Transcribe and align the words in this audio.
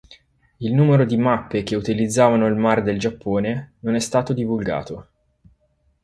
Il 0.61 0.73
numero 0.73 1.05
di 1.05 1.15
mappe 1.15 1.61
che 1.61 1.75
utilizzavano 1.75 2.47
il 2.47 2.55
Mar 2.55 2.81
del 2.81 2.97
Giappone 2.97 3.73
non 3.81 3.93
è 3.93 3.99
stato 3.99 4.33
divulgato. 4.33 5.09